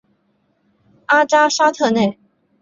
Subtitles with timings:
[1.05, 2.17] 阿扎沙特内。